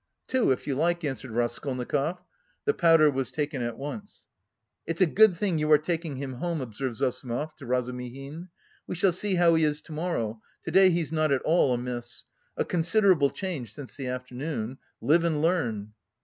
[0.27, 2.23] "Two, if you like," answered Raskolnikov.
[2.65, 4.25] The powder was taken at once.
[4.87, 8.49] "It's a good thing you are taking him home," observed Zossimov to Razumihin
[8.87, 12.25] "we shall see how he is to morrow, to day he's not at all amiss
[12.57, 14.79] a considerable change since the afternoon.
[15.01, 15.93] Live and learn..."